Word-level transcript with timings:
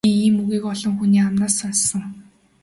Би 0.05 0.11
ийм 0.25 0.35
үгийг 0.41 0.65
олон 0.73 0.93
хүний 0.99 1.23
амнаас 1.27 1.53
сонссон. 1.59 2.03